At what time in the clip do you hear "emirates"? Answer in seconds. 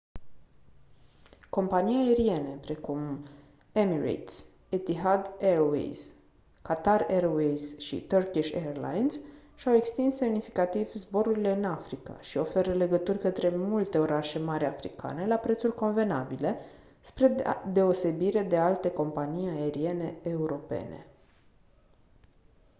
3.81-4.37